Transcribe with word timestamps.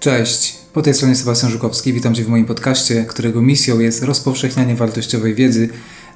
Cześć, 0.00 0.56
po 0.72 0.82
tej 0.82 0.94
stronie 0.94 1.16
Sebastian 1.16 1.50
Żukowski, 1.50 1.92
witam 1.92 2.14
Cię 2.14 2.24
w 2.24 2.28
moim 2.28 2.44
podcaście, 2.44 3.04
którego 3.04 3.42
misją 3.42 3.78
jest 3.78 4.02
rozpowszechnianie 4.02 4.74
wartościowej 4.74 5.34
wiedzy, 5.34 5.68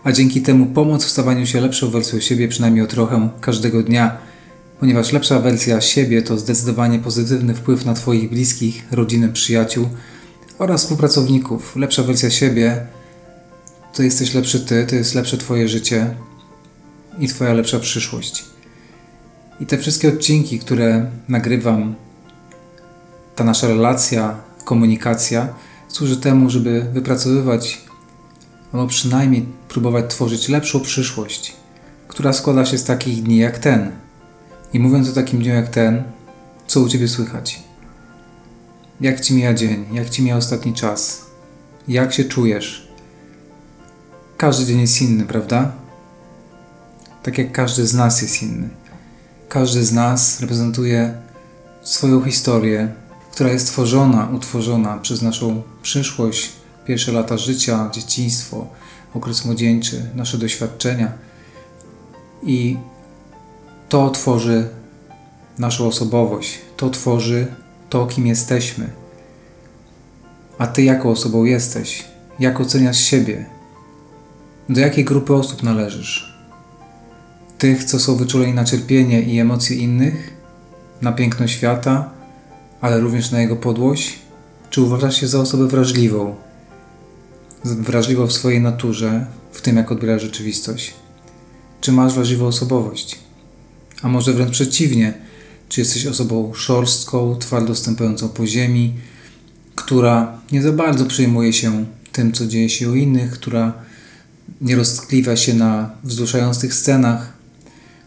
a 0.04 0.12
dzięki 0.12 0.42
temu 0.42 0.66
pomoc 0.66 1.04
w 1.04 1.10
stawaniu 1.10 1.46
się 1.46 1.60
lepszą 1.60 1.90
wersją 1.90 2.20
siebie 2.20 2.48
przynajmniej 2.48 2.84
o 2.84 2.86
trochę 2.86 3.28
każdego 3.40 3.82
dnia, 3.82 4.18
ponieważ 4.80 5.12
lepsza 5.12 5.40
wersja 5.40 5.80
siebie 5.80 6.22
to 6.22 6.38
zdecydowanie 6.38 6.98
pozytywny 6.98 7.54
wpływ 7.54 7.84
na 7.84 7.94
Twoich 7.94 8.30
bliskich, 8.30 8.84
rodzinę, 8.90 9.28
przyjaciół 9.28 9.88
oraz 10.58 10.82
współpracowników. 10.82 11.76
Lepsza 11.76 12.02
wersja 12.02 12.30
siebie 12.30 12.86
to 13.94 14.02
jesteś 14.02 14.34
lepszy 14.34 14.60
Ty, 14.60 14.86
to 14.88 14.94
jest 14.94 15.14
lepsze 15.14 15.38
Twoje 15.38 15.68
życie 15.68 16.14
i 17.18 17.28
Twoja 17.28 17.52
lepsza 17.52 17.80
przyszłość. 17.80 18.44
I 19.60 19.66
te 19.66 19.78
wszystkie 19.78 20.08
odcinki, 20.08 20.58
które 20.58 21.10
nagrywam, 21.28 21.94
ta 23.34 23.44
nasza 23.44 23.68
relacja, 23.68 24.34
komunikacja 24.64 25.48
służy 25.88 26.16
temu, 26.16 26.50
żeby 26.50 26.86
wypracowywać, 26.92 27.80
albo 28.72 28.86
przynajmniej 28.86 29.46
próbować 29.68 30.04
tworzyć 30.08 30.48
lepszą 30.48 30.80
przyszłość, 30.80 31.52
która 32.08 32.32
składa 32.32 32.64
się 32.64 32.78
z 32.78 32.84
takich 32.84 33.22
dni 33.22 33.36
jak 33.38 33.58
ten. 33.58 33.90
I 34.72 34.78
mówiąc 34.78 35.10
o 35.10 35.12
takim 35.12 35.38
dniu 35.38 35.54
jak 35.54 35.68
ten, 35.68 36.02
co 36.66 36.80
u 36.80 36.88
Ciebie 36.88 37.08
słychać? 37.08 37.62
Jak 39.00 39.20
Ci 39.20 39.34
mija 39.34 39.54
dzień? 39.54 39.84
Jak 39.92 40.10
Ci 40.10 40.22
mija 40.22 40.36
ostatni 40.36 40.74
czas? 40.74 41.26
Jak 41.88 42.12
się 42.12 42.24
czujesz? 42.24 42.88
Każdy 44.36 44.66
dzień 44.66 44.80
jest 44.80 45.02
inny, 45.02 45.24
prawda? 45.24 45.72
Tak 47.22 47.38
jak 47.38 47.52
każdy 47.52 47.86
z 47.86 47.94
nas 47.94 48.22
jest 48.22 48.42
inny. 48.42 48.68
Każdy 49.48 49.84
z 49.84 49.92
nas 49.92 50.40
reprezentuje 50.40 51.14
swoją 51.82 52.22
historię, 52.22 52.92
która 53.34 53.50
jest 53.50 53.66
tworzona, 53.66 54.28
utworzona 54.32 54.98
przez 54.98 55.22
naszą 55.22 55.62
przyszłość, 55.82 56.52
pierwsze 56.86 57.12
lata 57.12 57.38
życia, 57.38 57.90
dzieciństwo, 57.92 58.66
okres 59.14 59.44
młodzieńczy, 59.44 60.10
nasze 60.14 60.38
doświadczenia. 60.38 61.12
I 62.42 62.76
to 63.88 64.10
tworzy 64.10 64.68
naszą 65.58 65.86
osobowość, 65.86 66.58
to 66.76 66.90
tworzy 66.90 67.46
to, 67.90 68.06
kim 68.06 68.26
jesteśmy. 68.26 68.90
A 70.58 70.66
ty, 70.66 70.82
jaką 70.82 71.10
osobą 71.10 71.44
jesteś? 71.44 72.04
Jak 72.38 72.60
oceniasz 72.60 72.98
siebie? 72.98 73.46
Do 74.68 74.80
jakiej 74.80 75.04
grupy 75.04 75.34
osób 75.34 75.62
należysz? 75.62 76.38
Tych, 77.58 77.84
co 77.84 78.00
są 78.00 78.16
wyczuleni 78.16 78.54
na 78.54 78.64
cierpienie 78.64 79.22
i 79.22 79.38
emocje 79.38 79.76
innych, 79.76 80.34
na 81.02 81.12
piękno 81.12 81.46
świata, 81.46 82.13
ale 82.84 83.00
również 83.00 83.30
na 83.30 83.40
jego 83.40 83.56
podłość? 83.56 84.18
Czy 84.70 84.80
uważasz 84.80 85.20
się 85.20 85.28
za 85.28 85.40
osobę 85.40 85.68
wrażliwą? 85.68 86.34
Wrażliwą 87.64 88.26
w 88.26 88.32
swojej 88.32 88.60
naturze, 88.60 89.26
w 89.52 89.60
tym 89.60 89.76
jak 89.76 89.92
odbiera 89.92 90.18
rzeczywistość? 90.18 90.94
Czy 91.80 91.92
masz 91.92 92.14
wrażliwą 92.14 92.46
osobowość? 92.46 93.18
A 94.02 94.08
może 94.08 94.32
wręcz 94.32 94.50
przeciwnie, 94.50 95.14
czy 95.68 95.80
jesteś 95.80 96.06
osobą 96.06 96.54
szorstką, 96.54 97.36
twardo 97.36 97.74
stępującą 97.74 98.28
po 98.28 98.46
ziemi, 98.46 98.94
która 99.74 100.40
nie 100.52 100.62
za 100.62 100.72
bardzo 100.72 101.06
przejmuje 101.06 101.52
się 101.52 101.84
tym, 102.12 102.32
co 102.32 102.46
dzieje 102.46 102.68
się 102.68 102.90
u 102.90 102.94
innych, 102.94 103.30
która 103.30 103.72
nie 104.60 104.76
roztkliwia 104.76 105.36
się 105.36 105.54
na 105.54 105.90
wzruszających 106.02 106.74
scenach, 106.74 107.32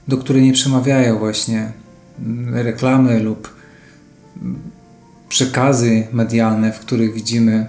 do 0.08 0.17
której 0.17 0.44
nie 0.44 0.53
przemawiają 0.53 1.19
właśnie 1.19 1.72
reklamy 2.51 3.19
lub 3.19 3.57
przekazy 5.29 6.07
medialne, 6.11 6.71
w 6.71 6.79
których 6.79 7.13
widzimy 7.13 7.67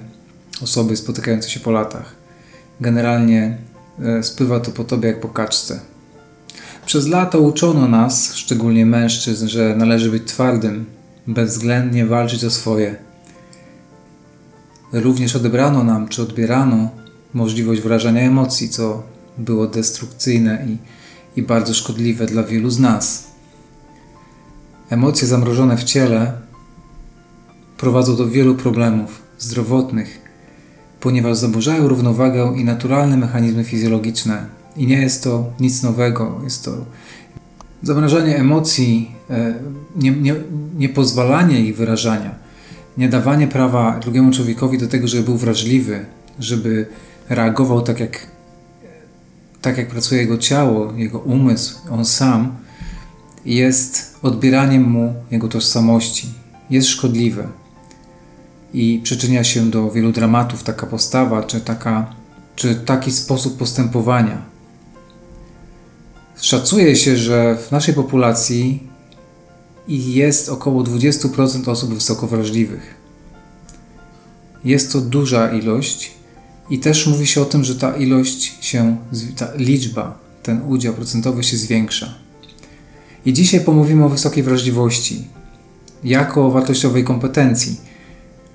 osoby 0.63 0.97
spotykające 0.97 1.51
się 1.51 1.61
po 1.61 1.71
latach. 1.71 2.15
Generalnie 2.81 3.59
e, 4.03 4.23
spływa 4.23 4.61
to 4.61 4.71
po 4.71 4.85
tobie 4.85 5.09
jak 5.09 5.21
po 5.21 5.29
kaczce. 5.29 5.81
Przez 6.87 7.07
lata 7.07 7.39
uczono 7.39 7.89
nas, 7.89 8.35
szczególnie 8.35 8.87
mężczyzn, 8.87 9.49
że 9.49 9.75
należy 9.77 10.11
być 10.11 10.29
twardym, 10.29 10.85
bezwzględnie 11.27 12.07
walczyć 12.07 12.45
o 12.45 12.51
swoje. 12.51 12.97
Również 14.93 15.37
odebrano 15.37 15.85
nam, 15.85 16.09
czy 16.09 16.23
odbierano 16.23 16.91
możliwość 17.35 17.81
wyrażania 17.81 18.23
emocji, 18.23 18.69
co 18.69 19.03
było 19.39 19.67
destrukcyjne 19.67 20.67
i, 20.67 20.79
i 21.41 21.43
bardzo 21.43 21.75
szkodliwe 21.75 22.27
dla 22.27 22.43
wielu 22.43 22.71
z 22.71 22.79
nas. 22.79 23.25
Emocje 24.91 25.29
zamrożone 25.29 25.77
w 25.77 25.85
ciele 25.85 26.33
prowadzą 27.79 28.17
do 28.17 28.29
wielu 28.29 28.55
problemów 28.55 29.23
zdrowotnych, 29.39 30.21
ponieważ 31.01 31.37
zaburzają 31.37 31.89
równowagę 31.89 32.55
i 32.57 32.65
naturalne 32.65 33.17
mechanizmy 33.17 33.65
fizjologiczne. 33.65 34.47
I 34.77 34.87
nie 34.87 35.01
jest 35.01 35.25
to 35.25 35.47
nic 35.61 35.83
nowego, 35.83 36.41
jest 36.45 36.65
to 36.65 36.73
zamrażanie 37.83 38.37
emocji, 38.37 39.11
e, 39.31 39.55
nie, 39.97 40.11
nie, 40.11 40.35
nie 40.77 40.89
pozwalanie 40.89 41.61
ich 41.61 41.77
wyrażania, 41.77 42.35
nie 42.99 43.09
dawanie 43.09 43.47
prawa 43.47 43.99
drugiemu 43.99 44.31
człowiekowi 44.31 44.79
do 44.79 44.89
tego, 44.89 45.09
żeby 45.09 45.23
był 45.23 45.37
wrażliwy, 45.37 46.07
żeby 46.39 46.87
reagował 47.29 47.83
tak 47.83 48.01
jak, 48.01 48.27
tak 49.61 49.79
jak 49.79 49.89
pracuje 49.89 50.21
jego 50.21 50.39
ciało, 50.39 50.93
jego 50.93 51.19
umysł, 51.19 51.79
on 51.91 52.05
sam, 52.05 52.57
jest 53.45 54.19
odbieraniem 54.23 54.83
mu 54.83 55.15
jego 55.31 55.49
tożsamości, 55.49 56.29
jest 56.71 56.89
szkodliwe 56.89 57.49
i 58.73 59.01
przyczynia 59.03 59.45
się 59.45 59.71
do 59.71 59.91
wielu 59.91 60.13
dramatów 60.13 60.63
taka 60.63 60.87
postawa, 60.87 61.43
czy, 61.43 61.61
taka, 61.61 62.15
czy 62.57 62.75
taki 62.75 63.13
sposób 63.13 63.57
postępowania. 63.57 64.43
Szacuje 66.41 66.97
się, 66.97 67.17
że 67.17 67.57
w 67.57 67.73
naszej 67.73 67.95
populacji 67.95 68.89
jest 69.89 70.49
około 70.49 70.83
20% 70.83 71.71
osób 71.71 71.95
wysoko 71.95 72.27
wrażliwych. 72.27 72.95
Jest 74.65 74.93
to 74.93 75.01
duża 75.01 75.53
ilość 75.53 76.11
i 76.71 76.79
też 76.79 77.07
mówi 77.07 77.27
się 77.27 77.43
o 77.43 77.45
tym, 77.45 77.65
że 77.65 77.75
ta 77.75 77.97
ilość 77.97 78.65
się, 78.65 78.97
ta 79.37 79.49
liczba, 79.57 80.19
ten 80.43 80.63
udział 80.63 80.95
procentowy 80.95 81.45
się 81.45 81.57
zwiększa. 81.57 82.15
I 83.25 83.33
dzisiaj 83.33 83.61
pomówimy 83.61 84.05
o 84.05 84.09
wysokiej 84.09 84.43
wrażliwości 84.43 85.25
jako 86.05 86.47
o 86.47 86.51
wartościowej 86.51 87.05
kompetencji 87.05 87.88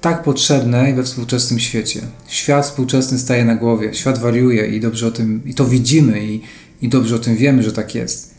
tak 0.04 0.24
potrzebnej 0.24 0.94
we 0.94 1.04
współczesnym 1.04 1.60
świecie. 1.60 2.02
Świat 2.28 2.66
współczesny 2.66 3.20
staje 3.20 3.46
na 3.46 3.56
głowie, 3.56 3.94
świat 3.94 4.20
wariuje 4.20 4.68
i 4.68 4.80
dobrze 4.80 5.08
o 5.08 5.12
tym, 5.12 5.42
i 5.46 5.54
to 5.54 5.66
widzimy 5.66 6.26
i, 6.26 6.42
i 6.82 6.90
dobrze 6.90 7.16
o 7.16 7.20
tym 7.20 7.36
wiemy, 7.36 7.64
że 7.64 7.72
tak 7.72 7.96
jest. 7.96 8.34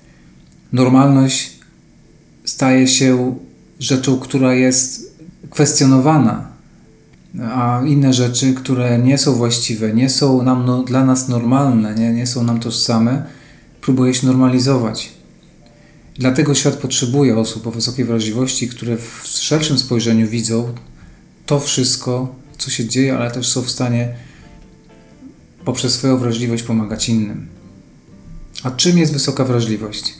Normalność 0.72 1.58
staje 2.44 2.86
się 2.86 3.36
rzeczą, 3.78 4.18
która 4.18 4.54
jest 4.54 5.16
kwestionowana, 5.50 6.48
a 7.40 7.82
inne 7.86 8.12
rzeczy, 8.12 8.54
które 8.54 8.98
nie 8.98 9.18
są 9.18 9.34
właściwe, 9.34 9.92
nie 9.92 10.10
są 10.10 10.42
nam 10.42 10.66
no, 10.66 10.82
dla 10.82 11.04
nas 11.04 11.28
normalne, 11.28 11.94
nie, 11.94 12.12
nie 12.12 12.26
są 12.26 12.44
nam 12.44 12.60
tożsame, 12.60 13.24
próbuje 13.80 14.14
się 14.14 14.26
normalizować. 14.26 15.12
Dlatego 16.18 16.54
świat 16.54 16.74
potrzebuje 16.74 17.38
osób 17.38 17.66
o 17.66 17.70
wysokiej 17.70 18.04
wrażliwości, 18.04 18.68
które 18.68 18.96
w 18.96 19.22
szerszym 19.24 19.78
spojrzeniu 19.78 20.28
widzą 20.28 20.74
to 21.46 21.60
wszystko, 21.60 22.34
co 22.58 22.70
się 22.70 22.88
dzieje, 22.88 23.16
ale 23.16 23.30
też 23.30 23.52
są 23.52 23.62
w 23.62 23.70
stanie 23.70 24.14
poprzez 25.64 25.92
swoją 25.92 26.18
wrażliwość 26.18 26.62
pomagać 26.62 27.08
innym. 27.08 27.46
A 28.62 28.70
czym 28.70 28.98
jest 28.98 29.12
wysoka 29.12 29.44
wrażliwość? 29.44 30.14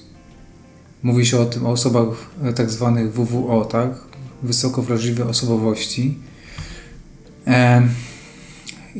Mówi 1.03 1.27
się 1.27 1.39
o 1.39 1.45
tym, 1.45 1.67
o 1.67 1.71
osobach 1.71 2.07
e, 2.43 2.53
tak 2.53 2.71
zwanych 2.71 3.13
WWO, 3.13 3.65
tak? 3.65 3.91
Wysoko 4.43 4.83
wrażliwe 4.83 5.29
osobowości. 5.29 6.19
E, 7.47 7.89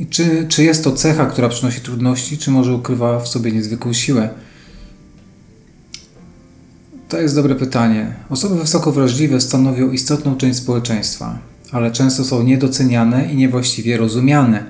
czy, 0.09 0.45
czy 0.49 0.63
jest 0.63 0.83
to 0.83 0.91
cecha, 0.91 1.25
która 1.25 1.49
przynosi 1.49 1.81
trudności, 1.81 2.37
czy 2.37 2.51
może 2.51 2.73
ukrywa 2.73 3.19
w 3.19 3.27
sobie 3.27 3.51
niezwykłą 3.51 3.93
siłę? 3.93 4.29
To 7.09 7.21
jest 7.21 7.35
dobre 7.35 7.55
pytanie. 7.55 8.15
Osoby 8.29 8.55
wysoko 8.55 8.91
wrażliwe 8.91 9.41
stanowią 9.41 9.91
istotną 9.91 10.37
część 10.37 10.59
społeczeństwa 10.59 11.54
ale 11.71 11.91
często 11.91 12.23
są 12.23 12.43
niedoceniane 12.43 13.31
i 13.33 13.35
niewłaściwie 13.35 13.97
rozumiane. 13.97 14.63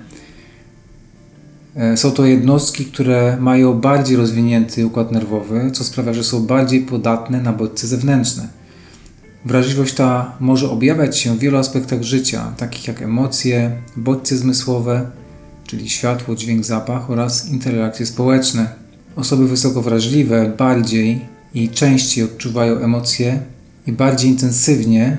E, 1.76 1.98
są 1.98 2.12
to 2.12 2.26
jednostki, 2.26 2.86
które 2.86 3.38
mają 3.40 3.74
bardziej 3.74 4.18
rozwinięty 4.18 4.86
układ 4.86 5.12
nerwowy, 5.12 5.72
co 5.74 5.84
sprawia, 5.84 6.14
że 6.14 6.24
są 6.24 6.46
bardziej 6.46 6.82
podatne 6.82 7.42
na 7.42 7.54
bodźce 7.54 7.88
zewnętrzne. 7.88 8.48
Wrażliwość 9.46 9.94
ta 9.94 10.36
może 10.40 10.70
objawiać 10.70 11.18
się 11.18 11.36
w 11.36 11.40
wielu 11.40 11.58
aspektach 11.58 12.04
życia, 12.04 12.54
takich 12.58 12.88
jak 12.88 13.02
emocje, 13.02 13.72
bodźce 13.96 14.38
zmysłowe, 14.38 15.10
czyli 15.68 15.90
światło, 15.90 16.36
dźwięk, 16.36 16.66
zapach 16.66 17.10
oraz 17.12 17.50
interakcje 17.50 18.06
społeczne. 18.06 18.70
Osoby 19.16 19.48
wysoko 19.48 19.82
wrażliwe 19.82 20.54
bardziej 20.58 21.22
i 21.54 21.70
częściej 21.70 22.24
odczuwają 22.24 22.78
emocje 22.78 23.40
i 23.88 23.92
bardziej 23.92 24.30
intensywnie 24.30 25.18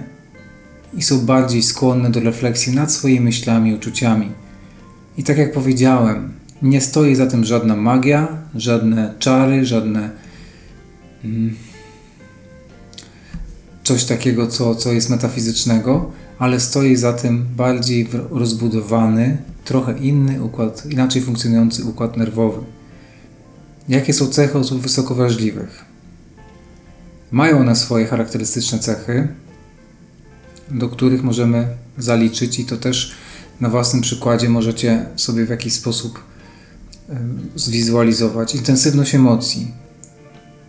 i 0.96 1.02
są 1.02 1.26
bardziej 1.26 1.62
skłonne 1.62 2.10
do 2.10 2.20
refleksji 2.20 2.74
nad 2.74 2.92
swoimi 2.92 3.20
myślami 3.20 3.70
i 3.70 3.74
uczuciami. 3.74 4.32
I 5.18 5.24
tak 5.24 5.38
jak 5.38 5.52
powiedziałem, 5.52 6.32
nie 6.62 6.80
stoi 6.80 7.14
za 7.14 7.26
tym 7.26 7.44
żadna 7.44 7.76
magia, 7.76 8.28
żadne 8.54 9.14
czary, 9.18 9.66
żadne 9.66 10.10
mm, 11.24 11.56
coś 13.84 14.04
takiego, 14.04 14.46
co, 14.46 14.74
co 14.74 14.92
jest 14.92 15.10
metafizycznego, 15.10 16.10
ale 16.38 16.60
stoi 16.60 16.96
za 16.96 17.12
tym 17.12 17.46
bardziej 17.56 18.08
rozbudowany, 18.30 19.38
trochę 19.64 19.98
inny 19.98 20.42
układ, 20.42 20.86
inaczej 20.86 21.22
funkcjonujący 21.22 21.84
układ 21.84 22.16
nerwowy. 22.16 22.60
Jakie 23.88 24.12
są 24.12 24.26
cechy 24.26 24.58
osób 24.58 24.80
wysoko 24.80 25.14
wrażliwych? 25.14 25.84
Mają 27.30 27.58
one 27.58 27.76
swoje 27.76 28.06
charakterystyczne 28.06 28.78
cechy, 28.78 29.28
do 30.70 30.88
których 30.88 31.22
możemy 31.22 31.68
zaliczyć, 31.98 32.58
i 32.58 32.64
to 32.64 32.76
też 32.76 33.14
na 33.60 33.68
własnym 33.68 34.02
przykładzie 34.02 34.48
możecie 34.48 35.06
sobie 35.16 35.46
w 35.46 35.50
jakiś 35.50 35.72
sposób 35.72 36.20
zwizualizować. 37.56 38.54
Intensywność 38.54 39.14
emocji, 39.14 39.70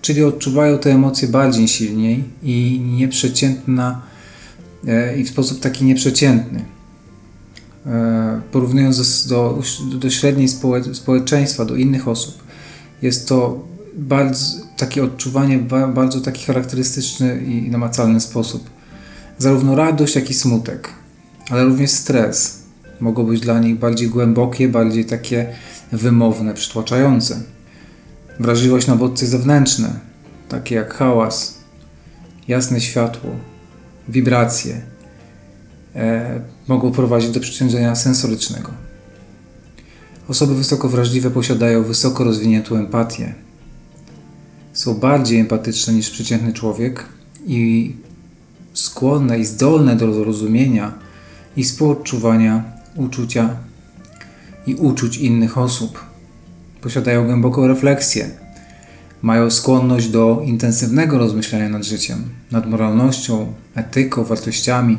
czyli 0.02 0.24
odczuwają 0.24 0.78
te 0.78 0.92
emocje 0.92 1.28
bardziej 1.28 1.68
silniej 1.68 2.24
i 2.44 2.82
nieprzeciętna 2.86 4.02
e, 4.88 5.18
i 5.18 5.24
w 5.24 5.30
sposób 5.30 5.60
taki 5.60 5.86
nieprzeciętny. 5.86 6.66
E, 7.86 8.42
porównując 8.52 9.28
do, 9.28 9.62
do 10.00 10.10
średniej 10.10 10.48
społeczeństwa, 10.94 11.66
do 11.66 11.76
innych 11.76 12.08
osób, 12.08 12.44
jest 13.02 13.28
to 13.28 13.68
bardzo 13.98 14.58
takie 14.78 15.04
odczuwanie 15.04 15.58
bardzo 15.94 16.22
taki 16.22 16.46
charakterystyczny 16.46 17.44
i 17.48 17.70
namacalny 17.70 18.20
sposób. 18.20 18.77
Zarówno 19.38 19.76
radość, 19.76 20.16
jak 20.16 20.30
i 20.30 20.34
smutek, 20.34 20.90
ale 21.50 21.64
również 21.64 21.92
stres 21.92 22.64
mogą 23.00 23.24
być 23.24 23.42
dla 23.42 23.60
nich 23.60 23.80
bardziej 23.80 24.10
głębokie, 24.10 24.70
bardziej 24.70 25.06
takie 25.06 25.54
wymowne, 25.92 26.54
przytłaczające. 26.54 27.42
Wrażliwość 28.40 28.88
na 28.88 28.96
bodźce 28.96 29.28
zewnętrzne, 29.28 30.00
takie 30.50 30.76
jak 30.76 30.94
hałas, 30.94 31.58
jasne 32.48 32.82
światło, 32.82 33.30
wibracje, 34.10 34.82
e, 35.96 36.42
mogą 36.68 36.92
prowadzić 36.92 37.32
do 37.32 37.40
przeciążenia 37.40 37.96
sensorycznego. 37.96 38.72
Osoby 40.28 40.56
wysoko 40.56 40.90
wrażliwe 40.90 41.32
posiadają 41.32 41.84
wysoko 41.84 42.24
rozwiniętą 42.24 42.76
empatię. 42.76 43.36
Są 44.74 44.94
bardziej 44.94 45.40
empatyczne 45.40 45.94
niż 45.94 46.10
przeciętny 46.10 46.54
człowiek 46.54 47.06
i 47.46 47.96
skłonne 48.80 49.40
i 49.40 49.46
zdolne 49.46 49.96
do 49.96 50.14
zrozumienia 50.14 50.94
i 51.56 51.64
współodczuwania 51.64 52.64
uczucia 52.96 53.50
i 54.68 54.76
uczuć 54.76 55.18
innych 55.18 55.58
osób. 55.58 56.06
Posiadają 56.82 57.26
głęboką 57.26 57.68
refleksję. 57.68 58.30
Mają 59.22 59.50
skłonność 59.50 60.10
do 60.10 60.42
intensywnego 60.46 61.18
rozmyślania 61.18 61.70
nad 61.70 61.84
życiem, 61.84 62.24
nad 62.52 62.70
moralnością, 62.70 63.54
etyką, 63.76 64.24
wartościami. 64.24 64.98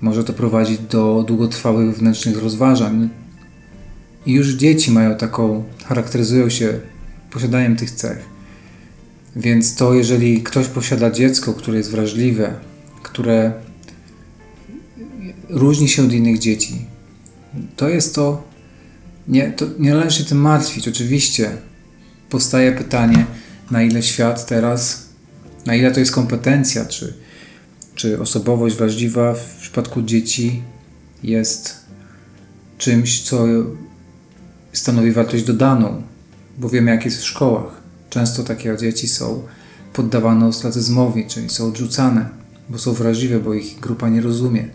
Może 0.00 0.24
to 0.24 0.32
prowadzić 0.32 0.78
do 0.78 1.24
długotrwałych 1.26 1.90
wewnętrznych 1.90 2.42
rozważań. 2.42 3.08
I 4.26 4.32
już 4.32 4.48
dzieci 4.48 4.90
mają 4.90 5.16
taką, 5.16 5.64
charakteryzują 5.84 6.48
się 6.48 6.80
posiadaniem 7.30 7.76
tych 7.76 7.90
cech. 7.90 8.18
Więc 9.36 9.74
to, 9.74 9.94
jeżeli 9.94 10.42
ktoś 10.42 10.66
posiada 10.66 11.10
dziecko, 11.10 11.54
które 11.54 11.78
jest 11.78 11.90
wrażliwe, 11.90 12.54
które 13.12 13.52
różni 15.48 15.88
się 15.88 16.04
od 16.04 16.12
innych 16.12 16.38
dzieci, 16.38 16.86
to 17.76 17.88
jest 17.88 18.14
to 18.14 18.42
nie, 19.28 19.52
to 19.52 19.66
nie 19.78 19.90
należy 19.90 20.18
się 20.18 20.24
tym 20.24 20.38
martwić. 20.38 20.88
Oczywiście 20.88 21.56
powstaje 22.30 22.72
pytanie, 22.72 23.26
na 23.70 23.82
ile 23.82 24.02
świat 24.02 24.46
teraz, 24.46 25.08
na 25.66 25.74
ile 25.74 25.90
to 25.90 26.00
jest 26.00 26.12
kompetencja, 26.12 26.84
czy, 26.84 27.14
czy 27.94 28.20
osobowość 28.20 28.76
wrażliwa 28.76 29.34
w 29.34 29.56
przypadku 29.60 30.02
dzieci 30.02 30.62
jest 31.22 31.76
czymś, 32.78 33.22
co 33.22 33.46
stanowi 34.72 35.12
wartość 35.12 35.44
dodaną, 35.44 36.02
bo 36.58 36.68
wiemy, 36.68 36.90
jak 36.90 37.04
jest 37.04 37.18
w 37.18 37.24
szkołach. 37.24 37.82
Często 38.10 38.42
takie 38.42 38.76
dzieci 38.76 39.08
są 39.08 39.42
poddawane 39.92 40.46
ostracyzmowi, 40.46 41.26
czyli 41.26 41.50
są 41.50 41.66
odrzucane, 41.66 42.41
bo 42.68 42.78
są 42.78 42.92
wrażliwe, 42.92 43.40
bo 43.40 43.54
ich 43.54 43.80
grupa 43.80 44.08
nie 44.08 44.20
rozumie. 44.20 44.68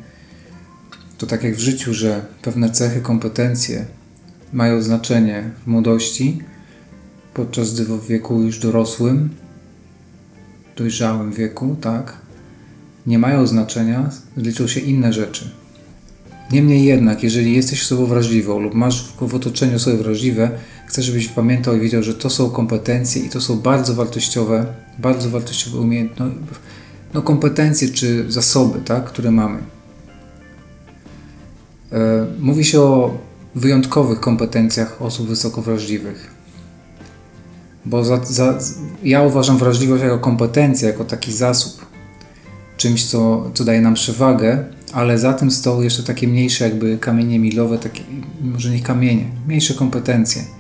To 1.18 1.28
tak 1.28 1.44
jak 1.44 1.56
w 1.56 1.60
życiu, 1.60 1.94
że 1.94 2.26
pewne 2.42 2.70
cechy, 2.70 3.02
kompetencje 3.02 3.86
mają 4.54 4.82
znaczenie 4.82 5.52
w 5.64 5.68
młodości, 5.68 6.42
podczas 7.34 7.74
gdy 7.74 7.86
w 7.86 8.08
wieku 8.08 8.42
już 8.42 8.60
dorosłym, 8.60 9.30
dojrzałym 10.76 11.32
wieku, 11.32 11.76
tak, 11.82 12.18
nie 13.08 13.20
mają 13.20 13.48
znaczenia, 13.48 14.10
liczą 14.38 14.68
się 14.68 14.80
inne 14.80 15.14
rzeczy. 15.14 15.50
Niemniej 16.52 16.86
jednak, 16.86 17.24
jeżeli 17.24 17.56
jesteś 17.56 17.82
osobą 17.82 18.06
wrażliwą 18.06 18.60
lub 18.60 18.74
masz 18.74 19.14
w 19.22 19.36
otoczeniu 19.36 19.76
osoby 19.76 19.98
wrażliwe, 19.98 20.52
chcę, 20.88 21.04
żebyś 21.04 21.28
pamiętał 21.28 21.76
i 21.76 21.80
wiedział, 21.80 22.04
że 22.04 22.14
to 22.14 22.30
są 22.30 22.50
kompetencje 22.50 23.22
i 23.22 23.30
to 23.30 23.42
są 23.42 23.60
bardzo 23.60 23.94
wartościowe, 23.94 24.66
bardzo 25.00 25.30
wartościowe 25.30 25.78
umiejętności, 25.78 26.38
no, 27.14 27.22
kompetencje 27.22 27.90
czy 27.90 28.32
zasoby, 28.32 28.80
tak, 28.80 29.06
które 29.06 29.32
mamy. 29.32 29.60
E, 31.92 32.26
mówi 32.40 32.66
się 32.66 32.82
o 32.82 33.18
wyjątkowych 33.56 34.20
kompetencjach 34.20 35.02
osób 35.02 35.28
wysoko 35.28 35.62
wrażliwych. 35.62 36.32
Bo 37.86 38.04
za, 38.06 38.26
za, 38.26 38.60
ja 39.04 39.22
uważam 39.22 39.58
wrażliwość 39.58 40.04
jako 40.04 40.20
kompetencję, 40.20 40.88
jako 40.88 41.06
taki 41.06 41.34
zasób, 41.34 41.86
czymś, 42.78 43.06
co, 43.06 43.52
co 43.54 43.66
daje 43.66 43.82
nam 43.82 43.94
przewagę, 43.94 44.66
ale 44.94 45.20
za 45.20 45.34
tym 45.34 45.52
stoją 45.52 45.82
jeszcze 45.82 46.04
takie 46.04 46.28
mniejsze 46.28 46.64
jakby 46.64 46.98
kamienie 46.98 47.40
milowe, 47.40 47.78
takie, 47.78 48.04
może 48.42 48.70
nie 48.70 48.82
kamienie, 48.82 49.26
mniejsze 49.48 49.74
kompetencje. 49.74 50.57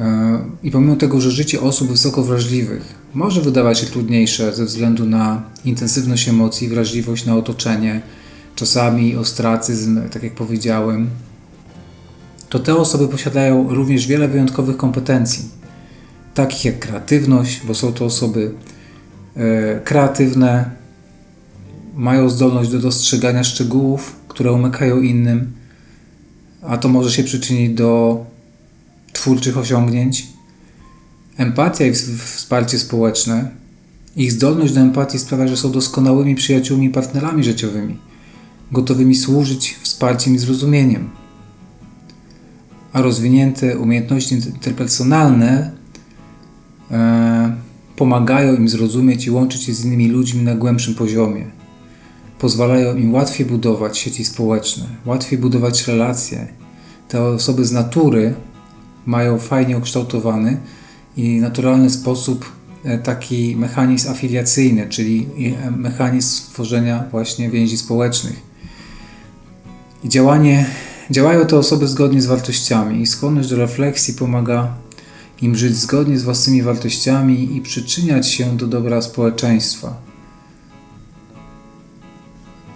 E, 0.00 0.38
I 0.62 0.70
pomimo 0.70 0.96
tego, 0.96 1.20
że 1.20 1.30
życie 1.30 1.60
osób 1.60 1.88
wysoko 1.88 2.22
wrażliwych 2.22 2.94
może 3.14 3.40
wydawać 3.40 3.78
się 3.78 3.86
trudniejsze 3.86 4.54
ze 4.54 4.64
względu 4.64 5.06
na 5.06 5.42
intensywność 5.64 6.28
emocji, 6.28 6.68
wrażliwość 6.68 7.26
na 7.26 7.36
otoczenie, 7.36 8.02
czasami 8.54 9.16
ostracyzm, 9.16 10.00
tak 10.10 10.22
jak 10.22 10.34
powiedziałem, 10.34 11.10
to 12.48 12.58
te 12.58 12.76
osoby 12.76 13.08
posiadają 13.08 13.74
również 13.74 14.06
wiele 14.06 14.28
wyjątkowych 14.28 14.76
kompetencji, 14.76 15.48
takich 16.34 16.64
jak 16.64 16.78
kreatywność, 16.78 17.60
bo 17.66 17.74
są 17.74 17.92
to 17.92 18.04
osoby 18.04 18.54
e, 19.36 19.80
kreatywne, 19.80 20.70
mają 21.96 22.30
zdolność 22.30 22.70
do 22.70 22.78
dostrzegania 22.78 23.44
szczegółów, 23.44 24.16
które 24.28 24.52
umykają 24.52 25.00
innym, 25.02 25.52
a 26.62 26.76
to 26.76 26.88
może 26.88 27.10
się 27.10 27.24
przyczynić 27.24 27.74
do 27.74 28.29
twórczych 29.12 29.58
osiągnięć. 29.58 30.26
Empatia 31.36 31.86
i 31.86 31.92
wsparcie 32.34 32.78
społeczne, 32.78 33.50
ich 34.16 34.32
zdolność 34.32 34.72
do 34.72 34.80
empatii 34.80 35.18
sprawia, 35.18 35.48
że 35.48 35.56
są 35.56 35.70
doskonałymi 35.72 36.34
przyjaciółmi 36.34 36.86
i 36.86 36.90
partnerami 36.90 37.44
życiowymi, 37.44 37.98
gotowymi 38.72 39.14
służyć 39.14 39.78
wsparciem 39.82 40.34
i 40.34 40.38
zrozumieniem 40.38 41.10
a 42.92 43.02
rozwinięte 43.02 43.78
umiejętności 43.78 44.34
interpersonalne 44.34 45.70
e, 46.90 47.56
pomagają 47.96 48.54
im 48.54 48.68
zrozumieć 48.68 49.26
i 49.26 49.30
łączyć 49.30 49.62
się 49.62 49.74
z 49.74 49.84
innymi 49.84 50.08
ludźmi 50.08 50.42
na 50.42 50.54
głębszym 50.54 50.94
poziomie. 50.94 51.44
Pozwalają 52.38 52.96
im 52.96 53.14
łatwiej 53.14 53.46
budować 53.46 53.98
sieci 53.98 54.24
społeczne, 54.24 54.84
łatwiej 55.06 55.38
budować 55.38 55.88
relacje. 55.88 56.48
Te 57.08 57.22
osoby 57.22 57.64
z 57.64 57.72
natury 57.72 58.34
mają 59.06 59.38
fajnie 59.38 59.78
ukształtowany 59.78 60.60
i 61.16 61.40
naturalny 61.40 61.90
sposób 61.90 62.52
e, 62.84 62.98
taki 62.98 63.56
mechanizm 63.56 64.10
afiliacyjny, 64.10 64.86
czyli 64.88 65.26
e, 65.66 65.70
mechanizm 65.70 66.52
tworzenia 66.52 67.04
właśnie 67.10 67.50
więzi 67.50 67.76
społecznych. 67.76 68.40
I 70.04 70.08
działanie 70.08 70.66
Działają 71.10 71.46
te 71.46 71.56
osoby 71.58 71.88
zgodnie 71.88 72.22
z 72.22 72.26
wartościami 72.26 73.02
i 73.02 73.06
skłonność 73.06 73.48
do 73.48 73.56
refleksji 73.56 74.14
pomaga 74.14 74.74
im 75.42 75.56
żyć 75.56 75.76
zgodnie 75.76 76.18
z 76.18 76.22
własnymi 76.22 76.62
wartościami 76.62 77.56
i 77.56 77.60
przyczyniać 77.60 78.28
się 78.28 78.56
do 78.56 78.66
dobra 78.66 79.02
społeczeństwa. 79.02 79.96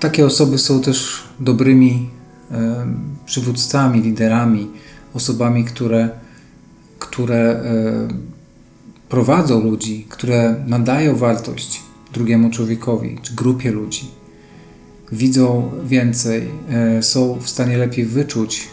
Takie 0.01 0.27
osoby 0.27 0.59
są 0.59 0.81
też 0.81 1.23
dobrymi 1.41 2.11
e, 2.51 2.87
przywódcami, 3.27 4.01
liderami, 4.01 4.71
osobami, 5.15 5.65
które, 5.65 6.09
które 6.99 7.37
e, 7.37 8.09
prowadzą 9.09 9.65
ludzi, 9.65 10.07
które 10.09 10.65
nadają 10.67 11.17
wartość 11.17 11.83
drugiemu 12.13 12.51
człowiekowi 12.51 13.19
czy 13.23 13.35
grupie 13.35 13.71
ludzi. 13.71 14.11
widzą 15.13 15.71
więcej, 15.85 16.49
e, 16.71 17.03
są 17.03 17.39
w 17.41 17.49
stanie 17.49 17.79
lepiej 17.79 18.05
wyczuć 18.05 18.69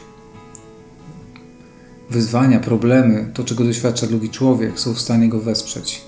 wyzwania, 2.09 2.59
problemy, 2.59 3.31
to 3.33 3.43
czego 3.43 3.63
doświadcza 3.63 4.07
drugi 4.07 4.29
człowiek, 4.29 4.79
są 4.79 4.93
w 4.93 4.99
stanie 4.99 5.29
go 5.29 5.39
wesprzeć. 5.39 6.01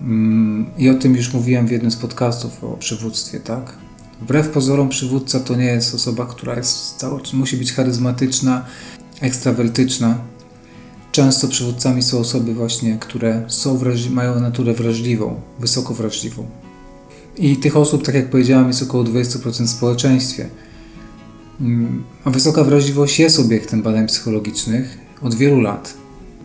Mm, 0.00 0.66
I 0.78 0.90
o 0.90 0.94
tym 0.94 1.16
już 1.16 1.32
mówiłem 1.32 1.66
w 1.66 1.70
jednym 1.70 1.90
z 1.90 1.96
podcastów 1.96 2.64
o 2.64 2.76
przywództwie, 2.76 3.40
tak? 3.40 3.72
Wbrew 4.20 4.48
pozorom 4.48 4.88
przywódca 4.88 5.40
to 5.40 5.56
nie 5.56 5.64
jest 5.64 5.94
osoba, 5.94 6.26
która 6.26 6.56
jest 6.56 6.96
cały, 6.96 7.20
musi 7.32 7.56
być 7.56 7.72
charyzmatyczna, 7.72 8.64
ekstrawertyczna. 9.22 10.18
Często 11.12 11.48
przywódcami 11.48 12.02
są 12.02 12.18
osoby 12.18 12.54
właśnie, 12.54 12.96
które 13.00 13.44
są 13.48 13.80
mają 14.10 14.40
naturę 14.40 14.74
wrażliwą, 14.74 15.40
wysoko 15.60 15.94
wrażliwą. 15.94 16.46
I 17.36 17.56
tych 17.56 17.76
osób, 17.76 18.04
tak 18.04 18.14
jak 18.14 18.30
powiedziałem, 18.30 18.68
jest 18.68 18.82
około 18.82 19.04
20% 19.04 19.66
w 19.66 19.70
społeczeństwie. 19.70 20.48
Mm, 21.60 22.04
a 22.24 22.30
wysoka 22.30 22.64
wrażliwość 22.64 23.18
jest 23.18 23.38
obiektem 23.38 23.82
badań 23.82 24.06
psychologicznych 24.06 24.98
od 25.22 25.34
wielu 25.34 25.60
lat. 25.60 25.94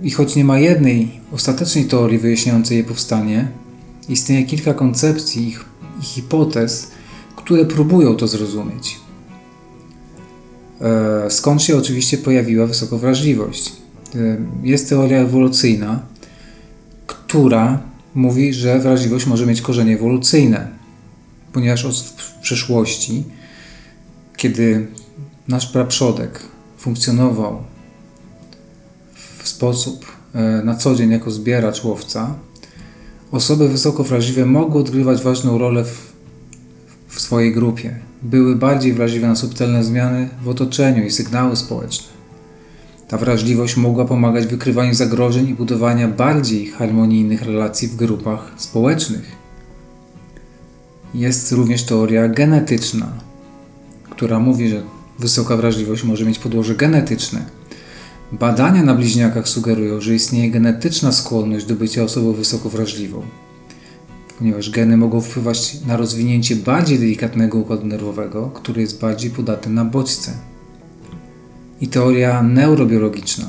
I 0.04 0.12
choć 0.12 0.36
nie 0.36 0.46
ma 0.46 0.60
jednej 0.60 1.20
ostatecznej 1.32 1.86
teorii 1.86 2.20
wyjaśniającej 2.20 2.78
jej 2.78 2.86
powstanie, 2.86 3.52
istnieje 4.10 4.44
kilka 4.46 4.74
koncepcji 4.74 5.56
i 6.02 6.04
hipotez, 6.04 6.92
które 7.36 7.66
próbują 7.66 8.16
to 8.16 8.28
zrozumieć. 8.28 9.07
E, 10.82 11.32
skąd 11.32 11.64
się 11.64 11.78
oczywiście 11.78 12.18
pojawiła 12.18 12.68
wysoka 12.68 12.98
wrażliwość? 12.98 13.72
E, 14.16 14.38
jest 14.64 14.90
teoria 14.90 15.18
ewolucyjna, 15.18 16.00
która 17.08 17.80
mówi, 18.16 18.54
że 18.54 18.80
wrażliwość 18.80 19.26
może 19.26 19.46
mieć 19.46 19.62
korzenie 19.62 19.96
ewolucyjne, 19.96 20.68
ponieważ 21.54 21.86
w 22.18 22.40
przeszłości, 22.42 23.24
kiedy 24.38 24.88
nasz 25.48 25.68
praprzodek 25.68 26.40
funkcjonował 26.78 27.64
w 29.44 29.48
sposób 29.48 30.06
e, 30.34 30.62
na 30.64 30.76
co 30.76 30.96
dzień 30.96 31.12
jako 31.12 31.32
zbieracz 31.32 31.84
łowca, 31.84 32.36
osoby 33.32 33.70
wysoko 33.70 34.04
wrażliwe 34.04 34.46
mogły 34.46 34.82
odgrywać 34.82 35.22
ważną 35.22 35.58
rolę 35.58 35.86
w 35.86 36.17
swojej 37.28 37.54
grupie. 37.54 37.96
Były 38.22 38.56
bardziej 38.56 38.94
wrażliwe 38.94 39.28
na 39.28 39.36
subtelne 39.36 39.84
zmiany 39.84 40.30
w 40.44 40.48
otoczeniu 40.48 41.06
i 41.06 41.12
sygnały 41.12 41.56
społeczne. 41.56 42.08
Ta 43.08 43.18
wrażliwość 43.18 43.78
mogła 43.78 44.06
pomagać 44.06 44.46
w 44.46 44.50
wykrywaniu 44.50 44.94
zagrożeń 44.94 45.48
i 45.50 45.54
budowaniu 45.54 46.08
bardziej 46.08 46.68
harmonijnych 46.68 47.42
relacji 47.42 47.88
w 47.88 47.96
grupach 47.96 48.52
społecznych. 48.58 49.32
Jest 51.14 51.52
również 51.52 51.84
teoria 51.84 52.28
genetyczna, 52.28 53.12
która 54.10 54.40
mówi, 54.40 54.70
że 54.70 54.82
wysoka 55.20 55.58
wrażliwość 55.58 56.04
może 56.04 56.26
mieć 56.26 56.40
podłoże 56.40 56.76
genetyczne. 56.76 57.46
Badania 58.32 58.84
na 58.84 58.96
bliźniakach 58.96 59.48
sugerują, 59.48 60.02
że 60.02 60.16
istnieje 60.16 60.52
genetyczna 60.52 61.12
skłonność 61.12 61.66
do 61.66 61.76
bycia 61.76 62.04
osobą 62.04 62.34
wysoko 62.34 62.70
wrażliwą, 62.70 63.22
ponieważ 64.38 64.70
geny 64.70 64.98
mogą 64.98 65.22
wpływać 65.22 65.78
na 65.88 65.98
rozwinięcie 65.98 66.56
bardziej 66.56 67.00
delikatnego 67.00 67.58
układu 67.58 67.88
nerwowego, 67.88 68.52
który 68.54 68.82
jest 68.82 69.02
bardziej 69.02 69.32
podatny 69.32 69.74
na 69.74 69.86
bodźce. 69.86 70.34
I 71.82 71.88
teoria 71.88 72.44
neurobiologiczna 72.44 73.46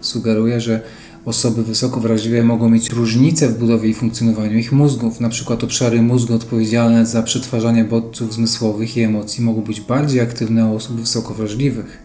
sugeruje, 0.00 0.60
że 0.60 0.82
Osoby 1.24 1.62
wysoko 1.62 2.00
wrażliwe 2.00 2.42
mogą 2.42 2.70
mieć 2.70 2.90
różnice 2.90 3.48
w 3.48 3.58
budowie 3.58 3.88
i 3.88 3.94
funkcjonowaniu 3.94 4.58
ich 4.58 4.72
mózgów, 4.72 5.20
np. 5.20 5.56
obszary 5.62 6.02
mózgu 6.02 6.34
odpowiedzialne 6.34 7.06
za 7.06 7.22
przetwarzanie 7.22 7.84
bodźców 7.84 8.34
zmysłowych 8.34 8.96
i 8.96 9.00
emocji 9.00 9.44
mogą 9.44 9.60
być 9.60 9.80
bardziej 9.80 10.20
aktywne 10.20 10.66
u 10.66 10.76
osób 10.76 11.00
wysoko 11.00 11.34
wrażliwych. 11.34 11.98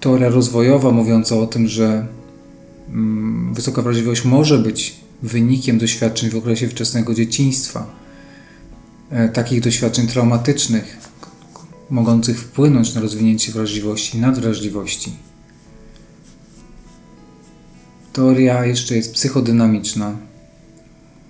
Teoria 0.00 0.28
rozwojowa 0.28 0.90
mówiąca 0.90 1.36
o 1.36 1.46
tym, 1.46 1.68
że 1.68 2.06
mm, 2.88 3.54
wysoka 3.54 3.82
wrażliwość 3.82 4.24
może 4.24 4.58
być 4.58 5.00
wynikiem 5.22 5.78
doświadczeń 5.78 6.30
w 6.30 6.36
okresie 6.36 6.68
wczesnego 6.68 7.14
dzieciństwa, 7.14 7.94
e, 9.10 9.28
takich 9.28 9.60
doświadczeń 9.60 10.06
traumatycznych, 10.06 10.96
mogących 11.90 12.40
wpłynąć 12.40 12.94
na 12.94 13.00
rozwinięcie 13.00 13.52
wrażliwości 13.52 14.18
i 14.18 14.20
nadwrażliwości. 14.20 15.12
Teoria 18.12 18.66
jeszcze 18.66 18.96
jest 18.96 19.14
psychodynamiczna, 19.14 20.16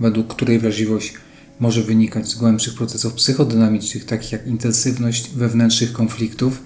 według 0.00 0.34
której 0.34 0.58
wrażliwość 0.58 1.14
może 1.60 1.82
wynikać 1.82 2.28
z 2.28 2.34
głębszych 2.34 2.74
procesów 2.74 3.14
psychodynamicznych, 3.14 4.04
takich 4.04 4.32
jak 4.32 4.46
intensywność 4.46 5.30
wewnętrznych 5.30 5.92
konfliktów 5.92 6.62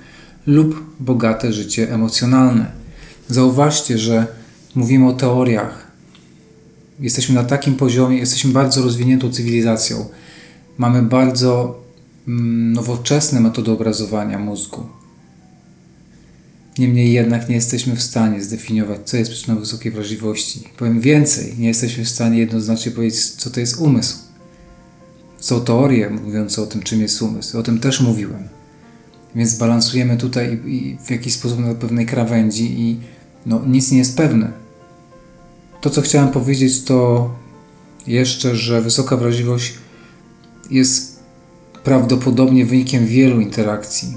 lub 0.47 0.97
bogate 1.01 1.53
życie 1.53 1.95
emocjonalne. 1.95 2.73
Zauważcie, 3.29 3.99
że 3.99 4.27
mówimy 4.75 5.09
o 5.09 5.13
teoriach. 5.13 5.82
Jesteśmy 7.03 7.35
na 7.35 7.45
takim 7.45 7.75
poziomie, 7.75 8.19
jesteśmy 8.19 8.53
bardzo 8.53 8.83
rozwiniętą 8.83 9.33
cywilizacją. 9.33 10.09
Mamy 10.79 11.03
bardzo 11.03 11.81
mm, 12.29 12.73
nowoczesne 12.73 13.41
metody 13.41 13.71
obrazowania 13.71 14.39
mózgu. 14.39 14.87
Niemniej 16.79 17.13
jednak 17.13 17.49
nie 17.49 17.55
jesteśmy 17.55 17.97
w 17.97 18.03
stanie 18.03 18.43
zdefiniować, 18.43 19.01
co 19.05 19.17
jest 19.17 19.31
przyczyną 19.31 19.59
wysokiej 19.59 19.93
wrażliwości. 19.93 20.65
Powiem 20.79 21.01
więcej, 21.01 21.55
nie 21.59 21.69
jesteśmy 21.69 22.05
w 22.05 22.09
stanie 22.09 22.39
jednoznacznie 22.39 22.93
powiedzieć, 22.93 23.31
co 23.31 23.51
to 23.51 23.61
jest 23.61 23.77
umysł. 23.77 24.17
Są 25.39 25.61
teorie 25.61 26.11
mówiące 26.11 26.63
o 26.63 26.67
tym, 26.67 26.83
czym 26.83 27.01
jest 27.01 27.23
umysł. 27.23 27.59
O 27.59 27.63
tym 27.63 27.79
też 27.79 28.01
mówiłem. 28.01 28.49
Więc 29.35 29.55
balansujemy 29.55 30.17
tutaj 30.17 30.61
i 30.67 30.97
w 31.05 31.11
jakiś 31.11 31.35
sposób 31.35 31.59
na 31.59 31.75
pewnej 31.75 32.07
krawędzi 32.07 32.81
i 32.81 33.01
no, 33.47 33.63
nic 33.67 33.91
nie 33.91 33.99
jest 33.99 34.17
pewne. 34.17 34.62
To, 35.83 35.91
co 35.91 36.03
chciałem 36.03 36.29
powiedzieć, 36.29 36.85
to 36.85 37.31
jeszcze, 38.07 38.57
że 38.57 38.83
wysoka 38.83 39.17
wrażliwość 39.17 39.75
jest 40.71 41.21
prawdopodobnie 41.85 42.67
wynikiem 42.67 43.07
wielu 43.07 43.41
interakcji, 43.41 44.17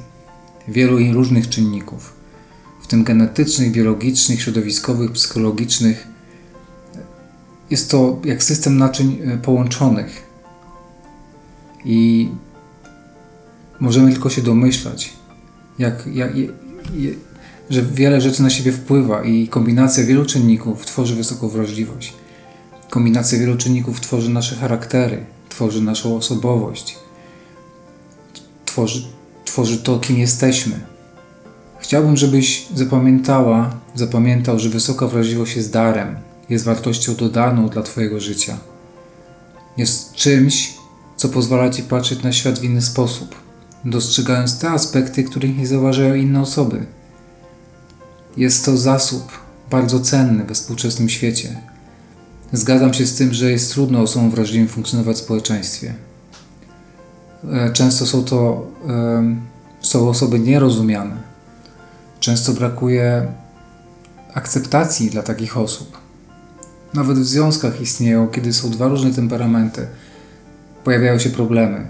wielu 0.68 1.14
różnych 1.14 1.50
czynników 1.50 2.14
w 2.82 2.88
tym 2.88 3.04
genetycznych, 3.04 3.72
biologicznych, 3.72 4.42
środowiskowych, 4.42 5.12
psychologicznych. 5.12 6.08
Jest 7.70 7.92
to 7.92 8.20
jak 8.26 8.44
system 8.44 8.78
naczyń 8.78 9.22
e, 9.24 9.38
połączonych. 9.38 10.24
I 11.86 12.30
możemy 13.80 14.12
tylko 14.12 14.30
się 14.30 14.42
domyślać, 14.42 15.14
jak, 15.80 16.08
jak, 16.14 16.32
że 17.70 17.82
wiele 17.82 18.22
rzeczy 18.22 18.44
na 18.44 18.50
siebie 18.50 18.72
wpływa 18.72 19.24
i 19.24 19.48
kombinacja 19.48 20.04
wielu 20.04 20.26
czynników 20.26 20.86
tworzy 20.86 21.16
wysoką 21.16 21.50
wrażliwość. 21.50 22.14
Kombinacja 22.90 23.40
wielu 23.40 23.58
czynników 23.58 24.02
tworzy 24.02 24.30
nasze 24.30 24.56
charaktery, 24.56 25.26
tworzy 25.50 25.82
naszą 25.82 26.16
osobowość, 26.16 26.96
tworzy, 28.66 29.06
tworzy 29.46 29.78
to, 29.78 30.00
kim 30.00 30.18
jesteśmy. 30.18 30.80
Chciałbym, 31.80 32.18
żebyś 32.18 32.68
zapamiętała, 32.76 33.80
zapamiętał, 33.96 34.60
że 34.60 34.70
wysoka 34.70 35.08
wrażliwość 35.08 35.56
jest 35.56 35.72
darem, 35.72 36.16
jest 36.50 36.66
wartością 36.66 37.16
dodaną 37.16 37.70
dla 37.70 37.82
Twojego 37.84 38.20
życia. 38.20 38.58
Jest 39.78 40.14
czymś, 40.14 40.74
co 41.16 41.30
pozwala 41.30 41.70
Ci 41.70 41.84
patrzeć 41.84 42.24
na 42.24 42.32
świat 42.32 42.60
w 42.60 42.64
inny 42.64 42.82
sposób, 42.82 43.36
dostrzegając 43.86 44.60
te 44.60 44.70
aspekty, 44.70 45.24
których 45.24 45.58
nie 45.58 45.68
zauważają 45.68 46.16
inne 46.16 46.42
osoby. 46.42 46.86
Jest 48.38 48.66
to 48.66 48.78
zasób 48.78 49.32
bardzo 49.72 50.00
cenny 50.00 50.44
we 50.44 50.54
współczesnym 50.54 51.10
świecie. 51.10 51.56
Zgadzam 52.54 52.94
się 52.94 53.06
z 53.06 53.16
tym, 53.16 53.34
że 53.34 53.52
jest 53.52 53.72
trudno 53.72 54.02
osobom 54.02 54.32
wrażliwym 54.32 54.68
funkcjonować 54.68 55.16
w 55.16 55.20
społeczeństwie. 55.20 55.94
E, 57.52 57.74
często 57.74 58.06
są 58.06 58.24
to 58.24 58.68
są 59.82 60.10
osoby 60.10 60.40
nierozumiane 60.40 61.36
Często 62.26 62.54
brakuje 62.54 63.28
akceptacji 64.34 65.10
dla 65.10 65.24
takich 65.24 65.58
osób. 65.58 65.98
Nawet 66.94 67.18
w 67.18 67.26
związkach 67.26 67.82
istnieją, 67.82 68.28
kiedy 68.28 68.54
są 68.54 68.70
dwa 68.70 68.88
różne 68.88 69.14
temperamenty, 69.14 69.88
pojawiają 70.84 71.20
się 71.20 71.30
problemy. 71.30 71.86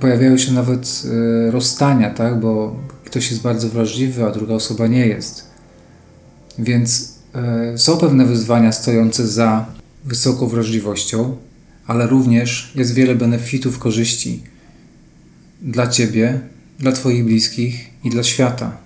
Pojawiają 0.00 0.38
się 0.38 0.52
nawet 0.52 1.02
y, 1.04 1.50
rozstania, 1.50 2.10
tak? 2.10 2.40
bo 2.40 2.76
ktoś 3.14 3.30
jest 3.30 3.42
bardzo 3.42 3.68
wrażliwy, 3.68 4.24
a 4.24 4.30
druga 4.30 4.54
osoba 4.54 4.86
nie 4.86 5.06
jest. 5.06 5.44
Więc 6.58 7.14
y, 7.74 7.78
są 7.78 7.96
pewne 7.96 8.26
wyzwania 8.26 8.72
stojące 8.72 9.26
za 9.26 9.66
wysoką 10.04 10.48
wrażliwością, 10.48 11.36
ale 11.86 12.06
również 12.06 12.72
jest 12.74 12.94
wiele 12.94 13.14
benefitów, 13.14 13.78
korzyści 13.78 14.42
dla 15.62 15.86
Ciebie, 15.86 16.40
dla 16.78 16.92
Twoich 16.92 17.24
bliskich 17.24 17.90
i 18.04 18.10
dla 18.10 18.22
świata. 18.22 18.76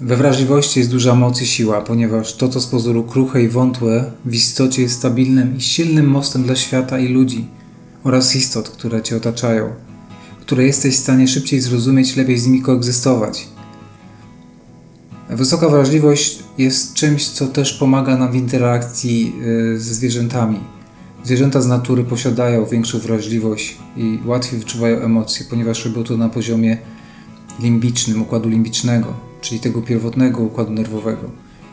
We 0.00 0.16
wrażliwości 0.16 0.78
jest 0.78 0.90
duża 0.90 1.14
moc 1.14 1.42
i 1.42 1.46
siła, 1.46 1.80
ponieważ 1.80 2.34
to, 2.36 2.48
co 2.48 2.60
z 2.60 2.66
pozoru 2.66 3.04
kruche 3.04 3.42
i 3.42 3.48
wątłe, 3.48 4.12
w 4.24 4.34
istocie 4.34 4.82
jest 4.82 4.94
stabilnym 4.94 5.56
i 5.56 5.60
silnym 5.60 6.06
mostem 6.06 6.42
dla 6.42 6.56
świata 6.56 6.98
i 6.98 7.08
ludzi 7.08 7.46
oraz 8.04 8.36
istot, 8.36 8.68
które 8.68 9.02
Cię 9.02 9.16
otaczają, 9.16 9.85
które 10.46 10.64
jesteś 10.64 10.94
w 10.94 10.98
stanie 10.98 11.28
szybciej 11.28 11.60
zrozumieć, 11.60 12.16
lepiej 12.16 12.38
z 12.38 12.46
nimi 12.46 12.62
koegzystować. 12.62 13.48
Wysoka 15.30 15.68
wrażliwość 15.68 16.38
jest 16.58 16.94
czymś, 16.94 17.28
co 17.28 17.46
też 17.46 17.72
pomaga 17.72 18.16
nam 18.16 18.32
w 18.32 18.34
interakcji 18.34 19.32
y, 19.74 19.80
ze 19.80 19.94
zwierzętami. 19.94 20.60
Zwierzęta 21.24 21.60
z 21.60 21.66
natury 21.66 22.04
posiadają 22.04 22.66
większą 22.66 22.98
wrażliwość 22.98 23.76
i 23.96 24.18
łatwiej 24.24 24.58
wyczuwają 24.58 25.00
emocje, 25.00 25.46
ponieważ 25.50 25.84
robią 25.84 26.04
to 26.04 26.16
na 26.16 26.28
poziomie 26.28 26.78
limbicznym, 27.60 28.22
układu 28.22 28.48
limbicznego, 28.48 29.14
czyli 29.40 29.60
tego 29.60 29.82
pierwotnego 29.82 30.42
układu 30.42 30.72
nerwowego. 30.72 31.30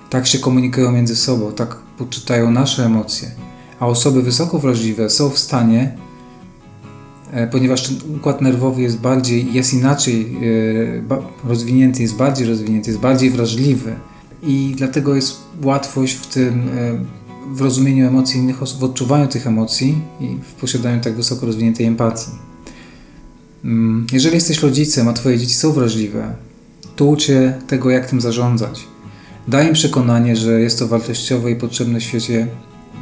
Tak 0.09 0.27
się 0.27 0.39
komunikują 0.39 0.91
między 0.91 1.15
sobą, 1.15 1.51
tak 1.51 1.75
poczytają 1.97 2.51
nasze 2.51 2.85
emocje. 2.85 3.31
A 3.79 3.87
osoby 3.87 4.21
wysoko 4.21 4.59
wrażliwe 4.59 5.09
są 5.09 5.29
w 5.29 5.39
stanie, 5.39 5.97
ponieważ 7.51 7.87
ten 7.87 8.15
układ 8.15 8.41
nerwowy 8.41 8.81
jest 8.81 8.97
bardziej, 8.97 9.53
jest 9.53 9.73
inaczej 9.73 10.37
e, 11.09 11.47
rozwinięty, 11.47 12.01
jest 12.01 12.15
bardziej 12.15 12.47
rozwinięty, 12.47 12.89
jest 12.89 13.01
bardziej 13.01 13.29
wrażliwy 13.29 13.95
i 14.43 14.73
dlatego 14.77 15.15
jest 15.15 15.37
łatwość 15.63 16.13
w 16.13 16.27
tym, 16.27 16.69
e, 16.77 16.99
w 17.53 17.61
rozumieniu 17.61 18.07
emocji 18.07 18.39
innych 18.39 18.63
osób, 18.63 18.79
w 18.79 18.83
odczuwaniu 18.83 19.27
tych 19.27 19.47
emocji 19.47 20.01
i 20.19 20.37
w 20.43 20.53
posiadaniu 20.53 21.01
tak 21.01 21.15
wysoko 21.15 21.45
rozwiniętej 21.45 21.85
empatii. 21.85 22.31
Mm, 23.65 24.07
jeżeli 24.11 24.35
jesteś 24.35 24.61
rodzicem, 24.61 25.07
a 25.07 25.13
twoje 25.13 25.37
dzieci 25.37 25.53
są 25.53 25.71
wrażliwe, 25.71 26.35
to 26.95 27.05
ucie 27.05 27.57
tego, 27.67 27.89
jak 27.89 28.09
tym 28.09 28.21
zarządzać. 28.21 28.87
Daj 29.47 29.67
im 29.67 29.73
przekonanie, 29.73 30.35
że 30.35 30.61
jest 30.61 30.79
to 30.79 30.87
wartościowe 30.87 31.51
i 31.51 31.55
potrzebne 31.55 31.99
w 31.99 32.03
świecie 32.03 32.47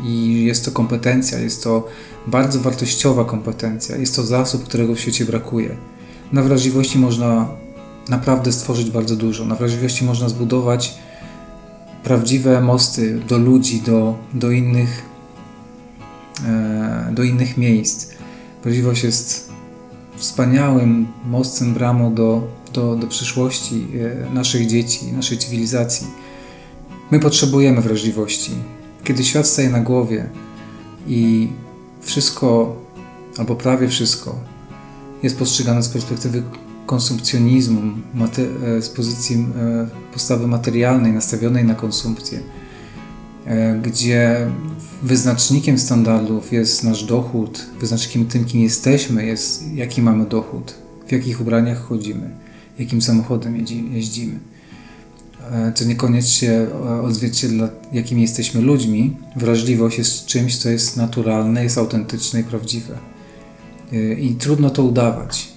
i 0.03 0.43
jest 0.43 0.65
to 0.65 0.71
kompetencja, 0.71 1.39
jest 1.39 1.63
to 1.63 1.87
bardzo 2.27 2.59
wartościowa 2.59 3.25
kompetencja, 3.25 3.97
jest 3.97 4.15
to 4.15 4.23
zasób, 4.23 4.63
którego 4.63 4.95
w 4.95 4.99
świecie 4.99 5.25
brakuje. 5.25 5.77
Na 6.31 6.43
wrażliwości 6.43 6.99
można 6.99 7.47
naprawdę 8.09 8.51
stworzyć 8.51 8.91
bardzo 8.91 9.15
dużo. 9.15 9.45
Na 9.45 9.55
wrażliwości 9.55 10.05
można 10.05 10.29
zbudować 10.29 10.93
prawdziwe 12.03 12.61
mosty 12.61 13.19
do 13.27 13.37
ludzi, 13.37 13.81
do, 13.81 14.15
do, 14.33 14.51
innych, 14.51 15.05
e, 16.47 17.11
do 17.11 17.23
innych 17.23 17.57
miejsc. 17.57 18.07
Wrażliwość 18.63 19.03
jest 19.03 19.51
wspaniałym 20.15 21.07
mostem, 21.25 21.73
bramą 21.73 22.13
do, 22.13 22.47
do, 22.73 22.95
do 22.95 23.07
przyszłości 23.07 23.87
e, 24.29 24.33
naszych 24.33 24.67
dzieci, 24.67 25.13
naszej 25.13 25.37
cywilizacji. 25.37 26.07
My 27.11 27.19
potrzebujemy 27.19 27.81
wrażliwości. 27.81 28.51
Kiedy 29.03 29.23
świat 29.23 29.47
staje 29.47 29.69
na 29.69 29.79
głowie 29.79 30.29
i 31.07 31.49
wszystko, 32.01 32.75
albo 33.37 33.55
prawie 33.55 33.87
wszystko, 33.87 34.35
jest 35.23 35.39
postrzegane 35.39 35.83
z 35.83 35.89
perspektywy 35.89 36.43
konsumpcjonizmu, 36.85 37.81
e, 38.77 38.81
z 38.81 38.89
pozycji 38.89 39.35
e, 39.35 39.87
postawy 40.13 40.47
materialnej, 40.47 41.13
nastawionej 41.13 41.63
na 41.63 41.75
konsumpcję, 41.75 42.39
gdzie 43.81 44.47
wyznacznikiem 45.03 45.79
standardów 45.79 46.53
jest 46.53 46.83
nasz 46.83 47.03
dochód, 47.03 47.65
wyznacznikiem 47.79 48.25
tym, 48.25 48.45
kim 48.45 48.61
jesteśmy, 48.61 49.25
jest 49.25 49.73
jaki 49.73 50.01
mamy 50.01 50.25
dochód, 50.25 50.73
w 51.07 51.11
jakich 51.11 51.41
ubraniach 51.41 51.81
chodzimy, 51.87 52.29
jakim 52.79 53.01
samochodem 53.01 53.65
jeździmy. 53.91 54.39
E, 55.51 55.71
co 55.75 55.85
niekoniecznie 55.85 56.51
e, 56.51 57.01
odzwierciedla, 57.01 57.69
jakimi 57.91 58.21
jesteśmy 58.21 58.61
ludźmi. 58.61 59.17
Wrażliwość 59.35 59.97
jest 59.97 60.25
czymś, 60.25 60.57
co 60.57 60.69
jest 60.69 60.97
naturalne, 60.97 61.63
jest 61.63 61.77
autentyczne 61.77 62.39
i 62.39 62.43
prawdziwe. 62.43 62.97
E, 63.93 64.13
I 64.13 64.35
trudno 64.35 64.69
to 64.69 64.83
udawać. 64.83 65.47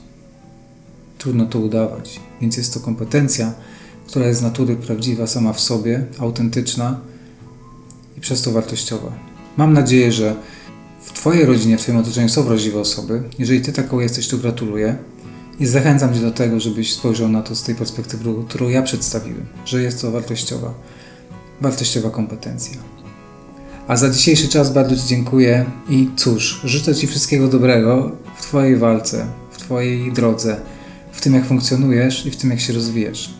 Trudno 1.19 1.47
to 1.47 1.59
udawać. 1.59 2.21
Więc 2.41 2.57
jest 2.57 2.75
to 2.75 2.81
kompetencja, 2.81 3.55
która 4.07 4.27
jest 4.27 4.41
z 4.41 4.43
natury 4.43 4.77
prawdziwa 4.77 5.27
sama 5.27 5.53
w 5.53 5.61
sobie, 5.61 6.07
autentyczna 6.19 7.01
i 8.19 8.21
przez 8.21 8.43
to 8.43 8.53
wartościowa. 8.53 9.13
Mam 9.57 9.73
nadzieję, 9.73 10.13
że 10.13 10.37
w 11.01 11.13
Twojej 11.13 11.45
rodzinie, 11.45 11.79
w 11.79 11.83
Twoim 11.83 11.99
otoczeniu 11.99 12.29
są 12.29 12.43
wrażliwe 12.43 12.81
osoby. 12.81 13.23
Jeżeli 13.39 13.61
Ty 13.61 13.73
taką 13.73 14.01
jesteś, 14.01 14.29
to 14.29 14.39
gratuluję. 14.39 14.97
I 15.61 15.67
zachęcam 15.67 16.15
Cię 16.15 16.21
do 16.21 16.31
tego, 16.31 16.61
żebyś 16.61 16.95
spojrzał 16.95 17.29
na 17.29 17.43
to 17.43 17.57
z 17.57 17.63
tej 17.63 17.75
perspektywy, 17.75 18.31
którą 18.49 18.69
ja 18.69 18.83
przedstawiłem, 18.83 19.47
że 19.65 19.83
jest 19.83 20.01
to 20.03 20.11
wartościowa, 20.11 20.75
wartościowa 21.61 22.11
kompetencja. 22.11 22.77
A 23.89 23.97
za 23.97 24.11
dzisiejszy 24.11 24.49
czas 24.49 24.73
bardzo 24.73 24.97
Ci 24.97 25.03
dziękuję 25.07 25.65
i 25.89 26.09
cóż, 26.17 26.61
życzę 26.65 26.95
Ci 26.95 27.07
wszystkiego 27.07 27.49
dobrego 27.49 28.17
w 28.37 28.43
Twojej 28.43 28.77
walce, 28.77 29.27
w 29.51 29.59
Twojej 29.59 30.13
drodze, 30.13 30.57
w 31.13 31.21
tym 31.21 31.35
jak 31.35 31.45
funkcjonujesz 31.45 32.27
i 32.27 32.31
w 32.31 32.37
tym 32.37 32.51
jak 32.51 32.61
się 32.61 32.73
rozwijasz. 32.73 33.35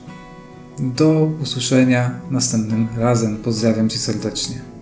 Do 0.79 1.31
usłyszenia 1.43 2.21
następnym 2.31 2.89
razem. 2.97 3.37
Pozdrawiam 3.37 3.89
Cię 3.89 3.99
serdecznie. 3.99 4.74